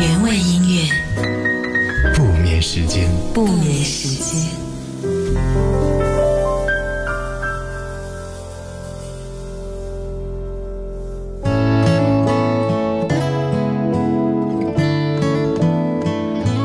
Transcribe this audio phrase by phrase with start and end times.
[0.00, 4.50] 原味音乐，不眠时间，不眠时间。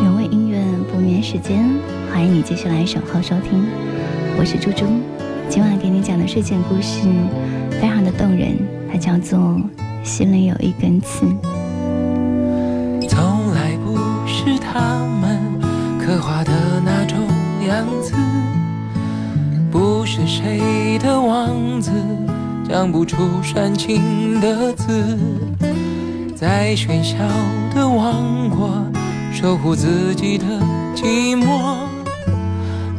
[0.01, 1.61] 原味音乐不眠时间，
[2.09, 3.65] 欢迎你继续来守候收听，
[4.39, 4.85] 我是猪猪。
[5.49, 7.01] 今晚给你讲的睡前故事
[7.81, 8.57] 非常的动人，
[8.89, 9.37] 它叫做
[10.05, 11.25] 《心里有一根刺》。
[17.75, 18.13] 样子，
[19.69, 21.91] 不是谁的王子
[22.69, 25.19] 讲不出煽情的字，
[26.33, 27.17] 在喧嚣
[27.75, 28.69] 的王国
[29.33, 30.45] 守护自己的
[30.95, 31.75] 寂寞，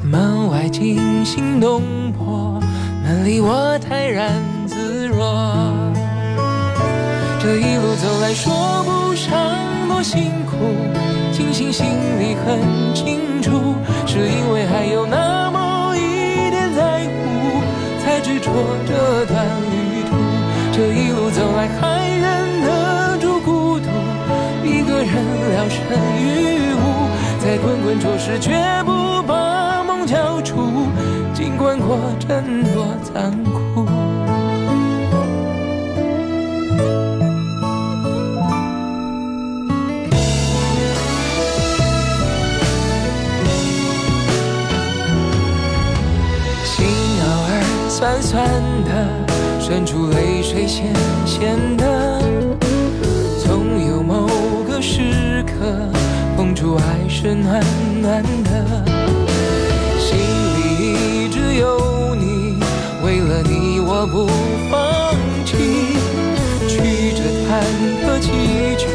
[0.05, 1.81] 门外惊心动
[2.13, 2.61] 魄，
[3.03, 4.31] 门里我泰然
[4.67, 5.73] 自若。
[7.41, 9.33] 这一路走来，说不上
[9.89, 10.55] 多辛苦，
[11.33, 11.87] 庆幸心
[12.21, 13.66] 里很清楚，
[14.17, 17.61] 是因为还有那么一点在乎，
[18.03, 18.51] 才执着
[18.89, 20.17] 这段旅途。
[20.73, 23.87] 这一路走来，还忍得住孤独，
[24.65, 25.13] 一个人
[25.53, 25.79] 聊胜
[26.19, 27.11] 于无，
[27.45, 30.89] 在滚滚浊世绝不把梦交出，
[31.35, 33.87] 尽管过程多残酷。
[48.17, 48.49] 酸酸
[48.85, 48.91] 的，
[49.61, 50.87] 渗出泪水咸
[51.27, 52.19] 咸的，
[53.45, 54.27] 总有某
[54.67, 55.91] 个时刻，
[56.35, 57.63] 碰触爱是暖
[58.01, 58.85] 暖的。
[59.99, 62.59] 心里一直有你，
[63.05, 64.27] 为了你我不
[64.71, 65.15] 放
[65.45, 65.99] 弃，
[66.67, 67.61] 曲折坎
[68.03, 68.31] 坷崎
[68.79, 68.86] 岖，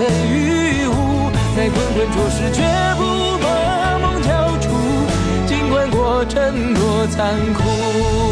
[0.00, 2.62] 人聊胜于无，在滚滚浊世绝
[2.96, 3.02] 不
[3.42, 4.70] 把梦交出，
[5.46, 8.29] 尽管过程多残酷。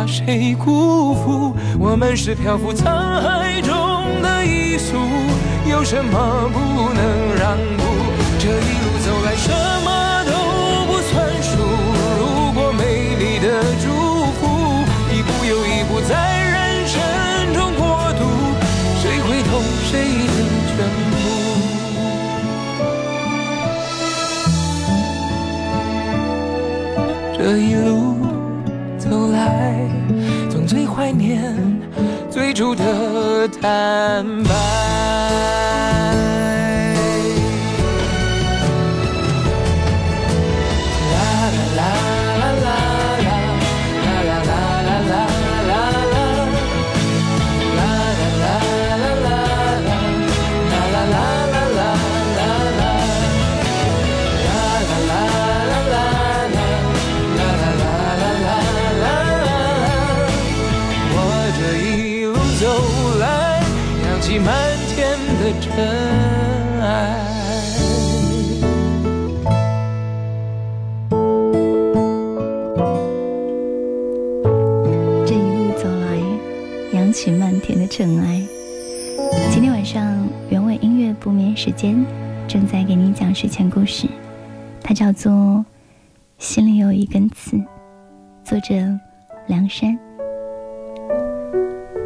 [0.00, 1.54] 把谁辜负。
[1.78, 2.86] 我们是漂浮沧
[3.20, 4.96] 海中的一粟，
[5.68, 6.58] 有什么不
[6.94, 7.84] 能让步？
[8.38, 9.52] 这一路走来，什
[9.84, 10.32] 么都
[10.88, 11.12] 不算
[11.42, 11.52] 数。
[12.16, 12.22] 如
[12.54, 12.82] 果美
[13.20, 13.92] 丽的祝
[14.40, 14.40] 福，
[15.12, 16.16] 一步又一步在
[16.48, 16.96] 人生
[17.52, 17.84] 中过
[18.16, 18.24] 渡，
[19.02, 19.92] 谁会懂谁
[20.24, 20.34] 的
[20.72, 20.80] 全
[21.10, 21.12] 部？
[27.36, 28.16] 这一路
[29.10, 29.74] 走来，
[30.48, 31.52] 总最怀念
[32.30, 35.69] 最初的坦白。
[81.80, 82.04] 间
[82.46, 84.06] 正在给你讲睡前故事，
[84.82, 85.32] 它叫做
[86.36, 87.56] 《心里有一根刺》，
[88.44, 88.74] 作者
[89.46, 89.98] 梁山。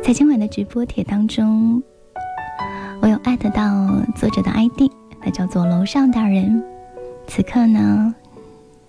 [0.01, 1.83] 在今晚的直播帖当中，
[3.01, 4.89] 我有艾特到作者的 ID，
[5.21, 6.63] 他叫做楼上大人。
[7.27, 8.15] 此刻呢，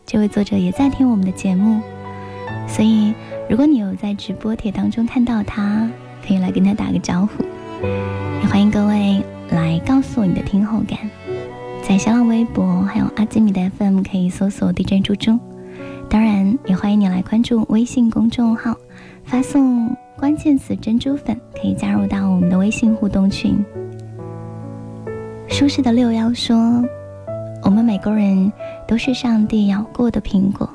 [0.06, 1.82] 这位作者也在听我们的节目，
[2.68, 3.12] 所以
[3.50, 5.90] 如果你有在直播帖当中看到他，
[6.28, 7.44] 可以来跟他打个招呼。
[7.82, 10.98] 也欢迎各位来告诉我你的听后感，
[11.82, 15.40] 在新浪微博还有阿基米的 FM 可以搜索 DJ 猪猪，
[16.10, 18.76] 当然，也欢迎你来关注微信公众号，
[19.24, 23.64] 发送关键词“珍珠粉”，可以加入到我们的微信互动群。
[25.48, 26.84] 舒适的六幺说
[27.64, 28.52] ：“我们每个人
[28.88, 30.68] 都是上帝咬过的苹果。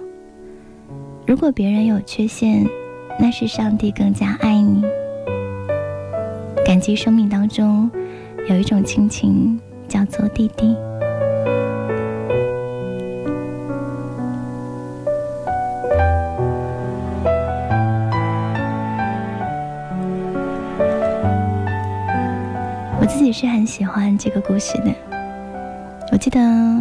[1.26, 2.66] 如果别人有缺陷，
[3.19, 4.82] 那是上帝更加爱你。
[6.64, 7.90] 感激生命当中
[8.48, 9.58] 有一种亲情，
[9.88, 10.76] 叫做弟弟。”
[22.98, 24.92] 我自己是很喜欢这个故事的。
[26.12, 26.38] 我记得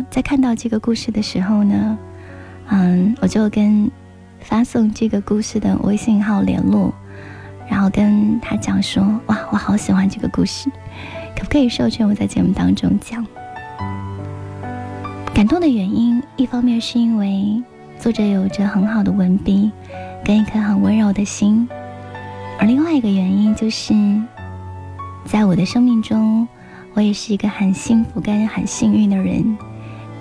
[0.10, 1.98] 在看到这个故事的时候呢，
[2.70, 3.90] 嗯，我就跟
[4.40, 6.92] 发送这个故事的微信号联络，
[7.70, 10.70] 然后跟他讲说：“哇，我好喜欢这个故事，
[11.40, 13.26] 可不可以授权我在节目当中讲？”
[15.34, 17.64] 感动的原因，一方面是因为
[17.98, 19.72] 作者有着很好的文笔，
[20.24, 21.68] 跟一颗很温柔的心，
[22.60, 23.94] 而另外一个原因就是。
[25.26, 26.48] 在我的生命中，
[26.96, 29.58] 我也是一个很幸福跟很幸运的人，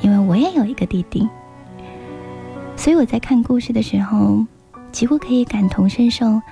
[0.03, 1.27] 因为我也有一个弟弟。
[2.77, 4.45] 所以我在看故事的时候，
[4.93, 6.43] 几乎可以感同身受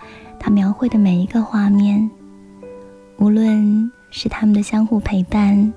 [0.41, 2.09] 他描绘的每一个画面，
[3.19, 5.73] 无论是他们的相互陪伴、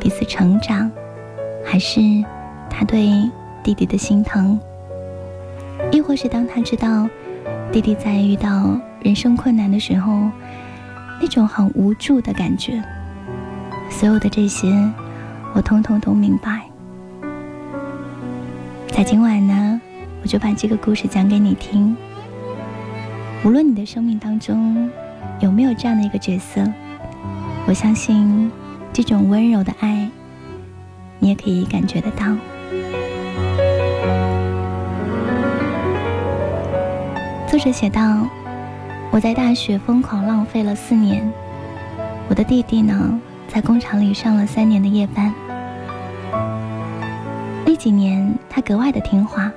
[0.00, 0.90] 彼此成长，
[1.64, 2.00] 还是
[2.70, 3.30] 他对
[3.62, 4.58] 弟弟的心疼，
[5.90, 7.08] 亦或是当他知道
[7.72, 10.30] 弟弟在遇到人生困难的时候。
[11.20, 12.80] 那种很无助的感觉，
[13.90, 14.72] 所有的这些，
[15.52, 16.62] 我通通都明白。
[18.86, 19.80] 在今晚呢，
[20.22, 21.96] 我就把这个故事讲给你听。
[23.44, 24.88] 无论你的生命当中
[25.40, 26.62] 有没有这样的一个角色，
[27.68, 28.50] 我相信
[28.94, 30.08] 这种温柔的爱，
[31.18, 32.24] 你也可以感觉得到。
[37.46, 38.26] 作者写道。
[39.10, 41.30] 我在大学疯狂浪费了四年，
[42.28, 43.18] 我的弟弟呢，
[43.48, 45.32] 在工厂里上了三年的夜班。
[47.66, 49.50] 那几年他格外的听话，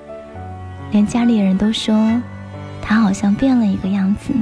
[0.92, 2.22] 连家里人都说
[2.82, 4.34] 他好像变了一个样子，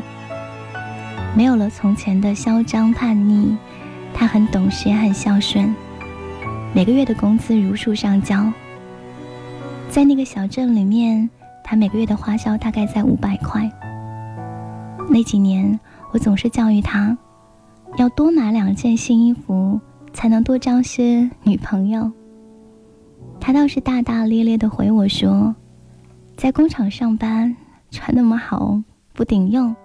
[1.35, 3.55] 没有了从前的嚣张叛逆，
[4.13, 5.73] 他很懂事也很孝顺，
[6.73, 8.51] 每个月的工资如数上交。
[9.89, 11.29] 在那个小镇里面，
[11.63, 13.69] 他每个月的花销大概在五百块。
[15.09, 15.79] 那几年，
[16.11, 17.17] 我总是教育他，
[17.97, 19.79] 要多买两件新衣服，
[20.13, 22.11] 才能多交些女朋友。
[23.39, 25.55] 他倒是大大咧咧的回我说，
[26.35, 27.55] 在工厂上班
[27.89, 28.79] 穿那么好
[29.13, 29.75] 不顶用，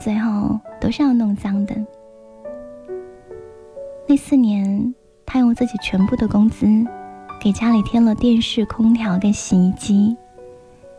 [0.00, 1.74] 最后都是要弄脏的。
[4.06, 4.94] 那四年，
[5.24, 6.66] 他用自己全部的工资，
[7.40, 10.16] 给家里添了电视、空调跟洗衣机，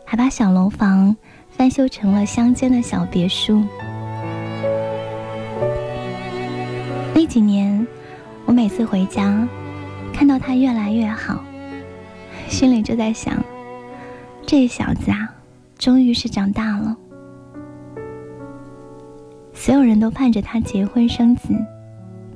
[0.04, 1.16] 还把小楼房。
[1.48, 3.64] 翻修成了乡间的小别墅。
[7.14, 7.86] 那几年，
[8.44, 9.48] 我每次回家，
[10.12, 11.42] 看到他越来越好，
[12.46, 13.42] 心里就在想：
[14.44, 15.34] 这小子啊，
[15.78, 16.94] 终于是长大了。
[19.58, 21.48] 所有人都盼着他结婚生子，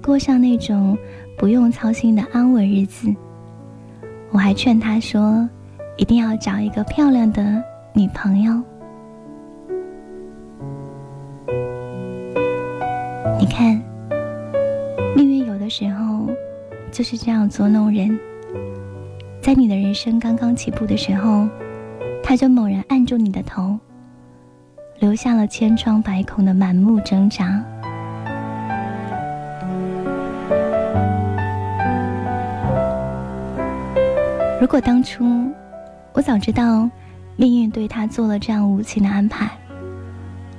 [0.02, 0.96] 过上那种
[1.38, 3.14] 不用操心的安稳日子。
[4.31, 5.49] 我还劝他说，
[5.99, 8.61] 一定要找一个漂亮的女朋友。
[13.38, 13.80] 你看，
[15.14, 16.26] 命运有的时候
[16.90, 18.18] 就是这样捉弄人。
[19.40, 21.47] 在你的人生刚刚起步的时候，
[22.25, 23.78] 他就猛然按住你的头，
[25.00, 27.64] 留下了千疮百孔的满目挣扎。
[34.61, 35.50] 如果当初
[36.12, 36.87] 我早知道
[37.37, 39.50] 命运对他做了这样无情的安排，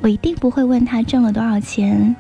[0.01, 2.15] 我一定不会问他挣了多少钱。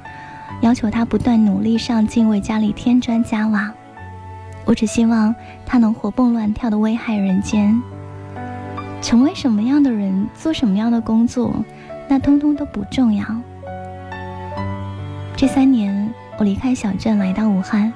[0.61, 3.73] 要求他不断努力上进，为家里添砖加瓦。
[4.63, 5.33] 我只希望
[5.65, 7.81] 他能活蹦乱跳的危害人间。
[9.01, 11.51] 成为什么样的人，做什么样的工作，
[12.11, 13.25] 那通通都不重要。
[15.33, 17.93] 这三年，我离开小镇来到武汉。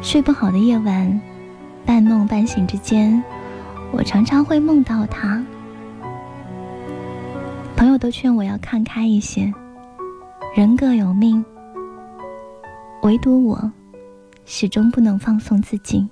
[0.00, 1.20] 睡不好的夜晚，
[1.84, 3.22] 半梦半醒之间，
[3.92, 5.44] 我常常会梦到他。
[7.76, 9.52] 朋友都劝我要看开一些。
[10.54, 11.44] 人各有命，
[13.02, 13.72] 唯独我，
[14.46, 16.08] 始终不能放松自己。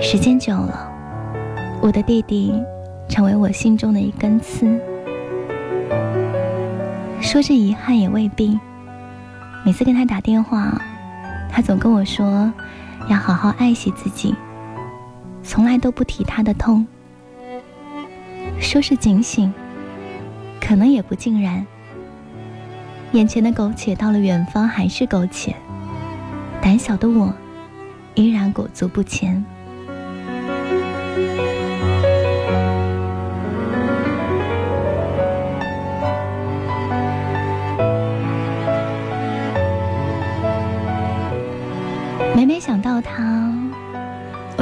[0.00, 0.90] 时间久了，
[1.82, 2.58] 我的弟弟
[3.12, 4.80] 成为我心中的一根刺。
[7.20, 8.58] 说着遗憾也未必，
[9.66, 10.80] 每次跟他打电话，
[11.50, 12.50] 他总跟我说
[13.10, 14.34] 要好好爱惜自己。
[15.42, 16.86] 从来都不提他的痛，
[18.58, 19.52] 说是警醒，
[20.58, 21.66] 可能也不尽然。
[23.12, 25.54] 眼前的苟且到了远方还是苟且，
[26.62, 27.30] 胆小的我
[28.14, 29.44] 依然裹足不前。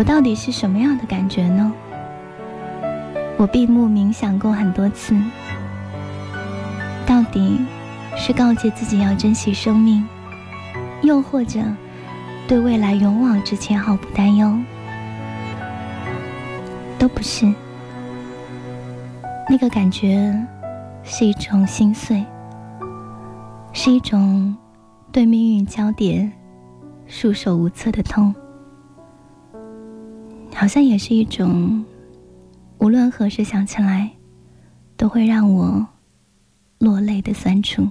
[0.00, 1.70] 我到底是什么样的感觉呢？
[3.36, 5.14] 我闭目冥想过很多次，
[7.06, 7.60] 到底
[8.16, 10.02] 是告诫自己要珍惜生命，
[11.02, 11.60] 又或者
[12.48, 14.50] 对未来勇往直前毫不担忧？
[16.98, 17.44] 都不是。
[19.50, 20.34] 那个感觉
[21.02, 22.24] 是一种心碎，
[23.74, 24.56] 是一种
[25.12, 26.32] 对命运交叠。
[27.06, 28.34] 束手无策的痛，
[30.60, 31.82] 好像也是一种
[32.80, 34.10] 无论何时想起来
[34.94, 35.86] 都会让我
[36.80, 37.88] 落泪的酸楚。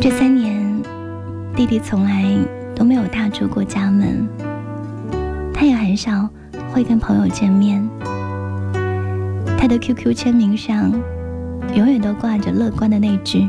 [0.00, 0.82] 这三年，
[1.54, 2.24] 弟弟从来
[2.74, 4.26] 都没有踏出过家门，
[5.54, 6.28] 他也很少
[6.72, 7.88] 会跟朋友见面。
[9.56, 10.90] 他的 QQ 签名上
[11.76, 13.48] 永远都挂着乐观的那句。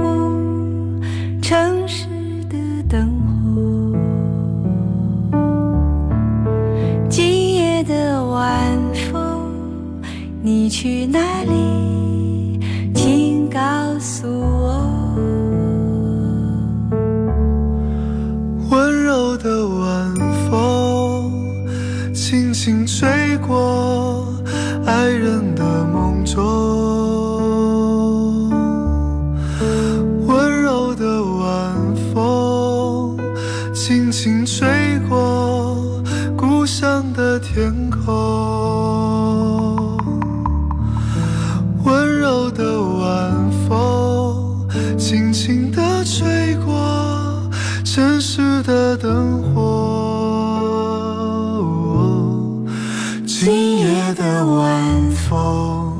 [53.43, 55.97] 今夜的晚风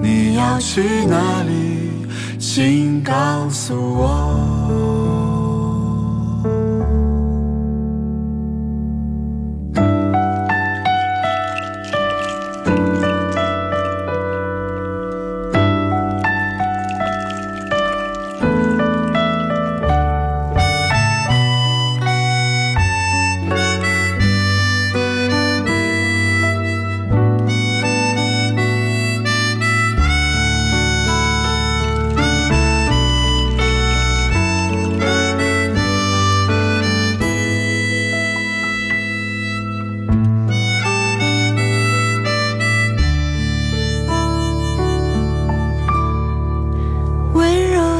[0.00, 2.08] 你要去哪里？
[2.38, 4.51] 请告诉我。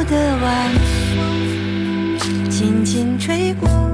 [0.04, 0.70] 的晚
[1.14, 3.91] 风轻轻吹过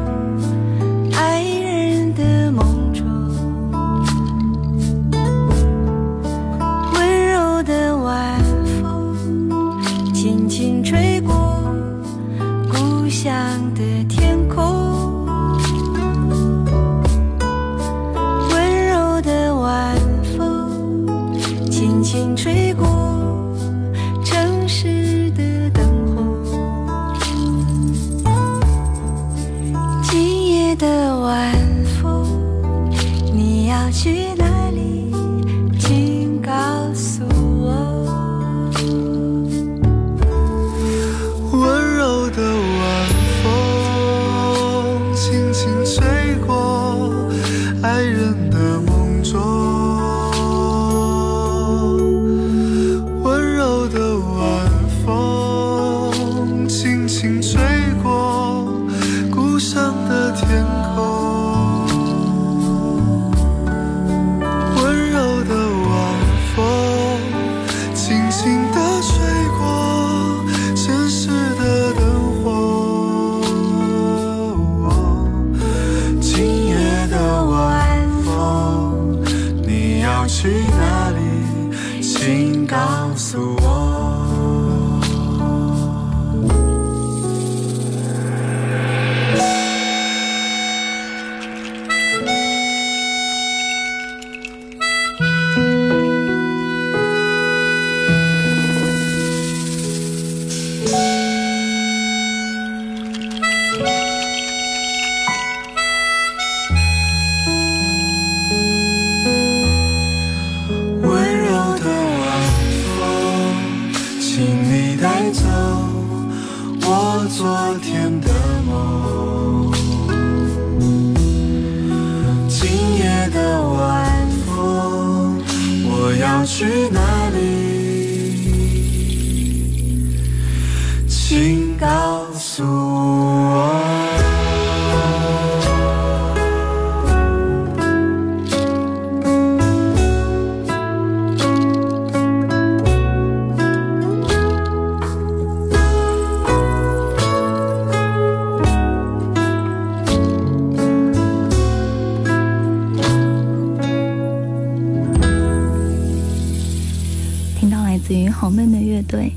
[158.40, 159.32] 好妹妹乐队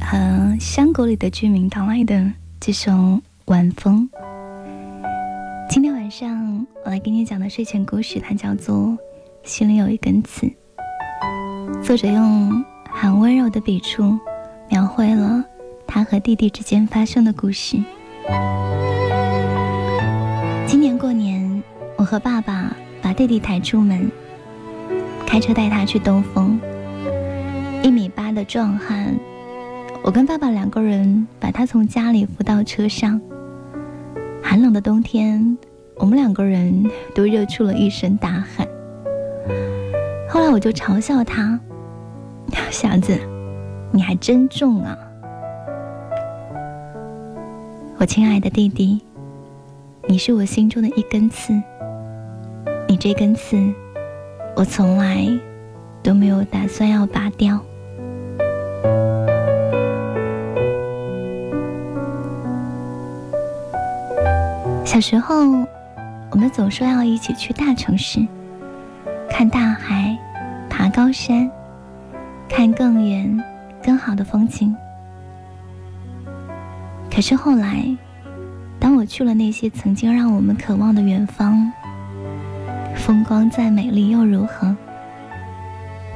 [0.00, 2.90] 和山谷里的居民带来的这首
[3.44, 4.08] 《晚风》。
[5.68, 8.74] 今天晚上我来给你讲的睡前故事，它叫做
[9.44, 10.46] 《心里有一根刺》。
[11.82, 14.18] 作者用很温柔的笔触
[14.70, 15.44] 描绘了
[15.86, 17.76] 他和弟弟之间发生的故事。
[20.66, 21.62] 今年过年，
[21.98, 24.10] 我和爸爸把弟弟抬出门，
[25.26, 26.58] 开车带他去兜风。
[28.26, 29.16] 他的壮汉，
[30.02, 33.20] 我跟爸爸两个人把他从家里扶到车上。
[34.42, 35.56] 寒冷的冬天，
[35.94, 38.66] 我们两个人都热出了一身大汗。
[40.28, 41.60] 后来我就嘲笑他
[42.68, 43.16] ：“小子，
[43.92, 44.98] 你还真重啊！”
[47.98, 49.00] 我亲爱的弟弟，
[50.08, 51.52] 你是我心中的一根刺。
[52.88, 53.56] 你这根刺，
[54.56, 55.28] 我从来
[56.02, 57.60] 都没有打算要拔掉。
[64.96, 65.34] 小时候，
[66.30, 68.26] 我们总说要一起去大城市，
[69.28, 70.16] 看大海，
[70.70, 71.50] 爬高山，
[72.48, 73.44] 看更远、
[73.82, 74.74] 更好的风景。
[77.14, 77.94] 可是后来，
[78.80, 81.70] 当我去了那些曾经让我们渴望的远方，
[82.94, 84.74] 风光再美丽又如何？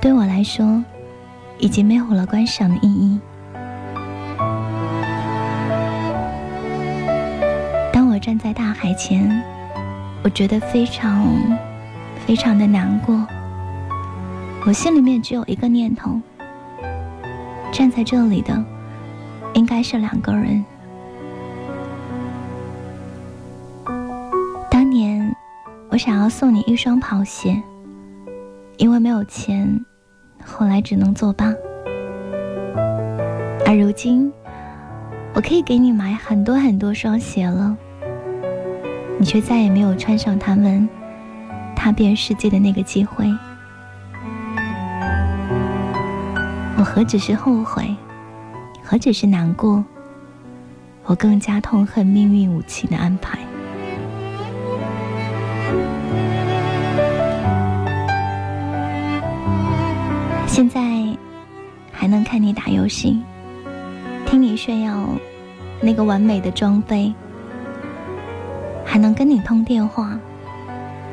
[0.01, 0.83] 对我来说，
[1.59, 3.21] 已经没有了观赏的意义。
[8.21, 9.43] 站在大海前，
[10.23, 11.27] 我觉得非常
[12.27, 13.27] 非常的难过。
[14.67, 16.21] 我心里面只有一个念头：
[17.73, 18.63] 站在这里的
[19.55, 20.63] 应该是两个人。
[24.71, 25.35] 当年
[25.89, 27.61] 我想要送你一双跑鞋，
[28.77, 29.83] 因为没有钱，
[30.45, 31.55] 后来只能作罢。
[33.67, 34.31] 而如今，
[35.33, 37.75] 我可以给你买很多很多双鞋了。
[39.21, 40.89] 你却再也没有穿上它们，
[41.77, 43.31] 踏遍世界的那个机会。
[46.79, 47.95] 我何止是后悔，
[48.83, 49.85] 何止是难过，
[51.05, 53.39] 我更加痛恨命运无情的安排。
[60.47, 60.81] 现在
[61.93, 63.23] 还能看你打游戏，
[64.25, 65.07] 听你炫耀
[65.79, 67.13] 那个完美的装备。
[68.93, 70.19] 还能跟你通电话，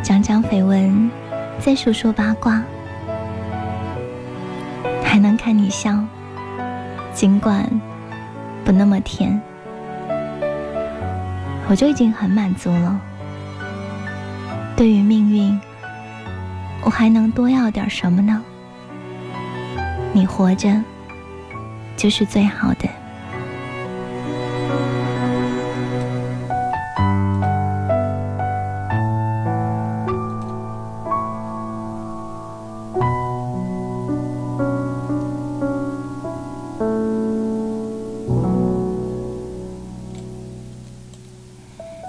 [0.02, 1.12] 讲讲绯闻，
[1.60, 2.64] 再说说八卦，
[5.04, 5.96] 还能看你笑，
[7.14, 7.70] 尽管
[8.66, 9.40] 不那么甜，
[11.70, 13.00] 我就已经很满足了。
[14.76, 15.62] 对于命运，
[16.84, 18.44] 我还能多要点什么呢？
[20.14, 20.82] 你活着，
[21.96, 22.90] 就是最好的。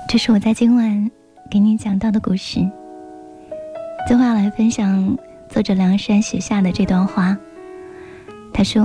[0.09, 1.11] 这是我在今晚
[1.51, 2.67] 给你讲到的故事。
[4.07, 5.19] 最后要来分享
[5.51, 7.37] 作者梁山写下的这段话。
[8.51, 8.83] 他说：“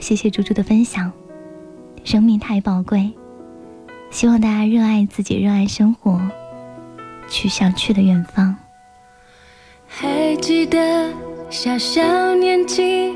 [0.00, 1.12] 谢谢猪猪的分享，
[2.02, 3.12] 生命太宝贵，
[4.10, 6.18] 希望大家热爱自己，热爱生活，
[7.28, 8.56] 去想去的远方。”
[9.86, 11.12] 还记得
[11.50, 13.12] 小小年纪，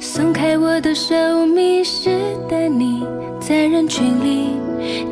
[0.00, 3.06] 松开我的手，迷失的你，
[3.38, 4.56] 在人群里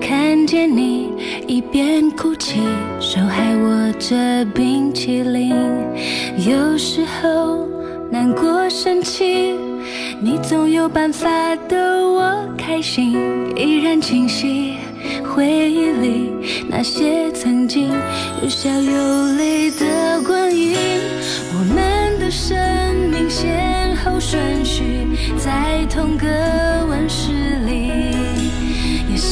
[0.00, 1.10] 看见你。
[1.46, 2.60] 一边哭泣，
[3.00, 5.54] 手还握着冰淇淋。
[6.38, 7.66] 有时候
[8.10, 9.54] 难过生气，
[10.20, 11.28] 你总有办法
[11.68, 13.16] 逗我开心。
[13.56, 14.74] 依然清晰
[15.24, 16.30] 回忆里
[16.68, 17.90] 那些曾经
[18.42, 20.76] 有笑有泪的光阴。
[21.52, 22.56] 我们的生
[23.10, 24.18] 命先后。
[24.20, 24.84] 顺序，
[25.36, 26.28] 在同个
[26.88, 27.59] 温室里，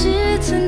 [0.00, 0.67] 是存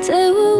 [0.00, 0.59] 在我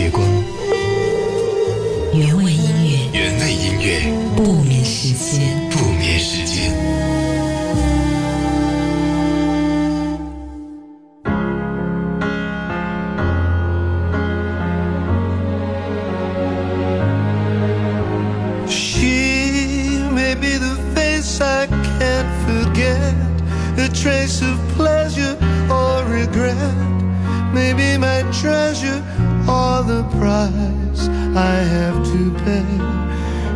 [5.30, 5.68] 间。
[5.70, 6.72] 不眠时间。
[18.68, 23.14] She may be the face I can't forget,
[23.78, 25.36] a trace of pleasure
[25.70, 26.56] or regret.
[27.52, 29.02] Maybe my treasure
[29.48, 32.64] or the price I have to pay.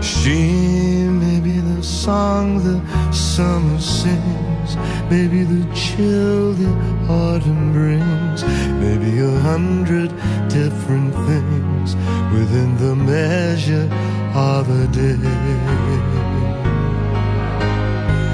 [0.01, 1.04] She may be the
[1.86, 2.82] song the
[3.14, 4.76] summer sings,
[5.10, 6.72] maybe the chill the
[7.08, 8.44] autumn brings,
[8.84, 10.10] maybe a hundred
[10.50, 11.96] different things
[12.34, 13.88] within the measure
[14.34, 15.16] of a day.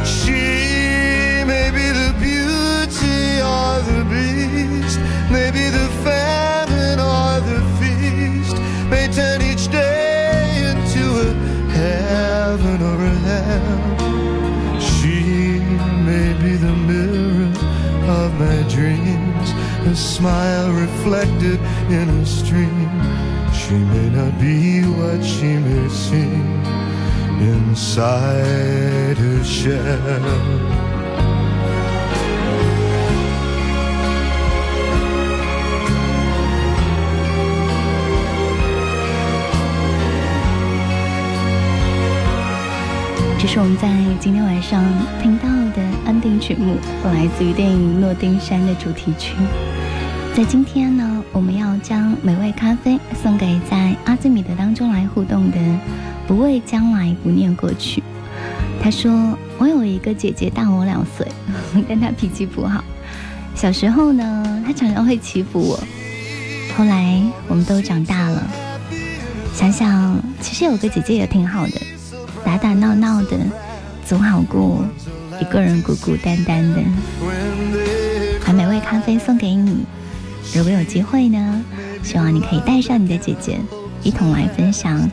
[0.05, 8.55] She may be the beauty or the beast, maybe the famine or the feast,
[8.89, 11.33] may turn each day into a
[11.79, 13.11] heaven or a
[14.79, 15.59] She
[16.09, 17.51] may be the mirror
[18.21, 19.49] of my dreams.
[19.91, 21.59] a smile reflected
[21.89, 22.89] in a stream.
[23.53, 26.63] She may not be what she may seem
[27.41, 30.87] inside her shell.
[43.41, 44.86] “这是我们在今天晚上
[45.19, 49.34] 听到的安定曲目，来自于电影《诺丁山》的主题曲。
[50.36, 55.58] 在今天呢，我们要将美味咖啡送给在阿兹米德当中来互动的
[56.27, 58.04] “不畏将来，不念过去”。
[58.80, 61.27] 他说：“我有一个姐姐大我两岁，
[61.89, 62.84] 但她脾气不好。
[63.56, 65.80] 小时候呢，她常常会欺负我。
[66.77, 68.47] 后来我们都长大了，
[69.56, 71.73] 想想其实有个姐姐也挺好的，
[72.43, 73.38] 打打闹闹的，
[74.06, 74.86] 总好过
[75.39, 76.82] 一个人孤孤单单的。
[78.45, 79.86] 把美味咖啡送给你。”
[80.54, 81.63] 如果有机会呢，
[82.04, 83.58] 希望你可以带上你的姐姐，
[84.04, 85.10] 一同来分享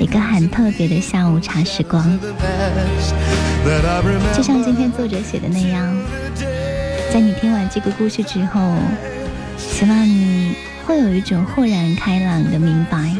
[0.00, 2.18] 一个很特别的下午茶时光。
[4.34, 5.94] 就像今天作者写的那样，
[7.12, 8.74] 在你听完这个故事之后，
[9.58, 13.14] 希望你会有一种豁然开朗的明白，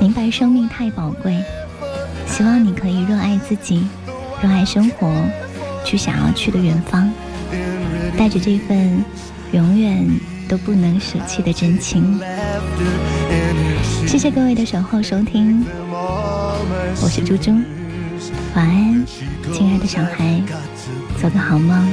[0.00, 1.42] 明白生命太宝贵。
[2.38, 3.84] 希望你可以热爱自己，
[4.40, 5.12] 热爱生活，
[5.84, 7.10] 去想要去的远方，
[8.16, 9.04] 带着这份
[9.50, 10.08] 永远。
[10.48, 12.18] 都不能舍弃的真情。
[14.06, 15.62] 谢谢各位的守候收听，
[17.02, 17.50] 我是猪猪，
[18.54, 19.04] 晚安，
[19.52, 20.40] 亲爱的小孩，
[21.20, 21.86] 做个好梦。